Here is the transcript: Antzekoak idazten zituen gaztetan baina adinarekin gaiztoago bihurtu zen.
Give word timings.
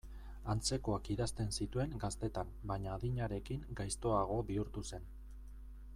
Antzekoak 0.53 1.09
idazten 1.15 1.51
zituen 1.65 1.93
gaztetan 2.05 2.55
baina 2.71 2.95
adinarekin 2.97 3.69
gaiztoago 3.81 4.43
bihurtu 4.49 4.85
zen. 4.93 5.11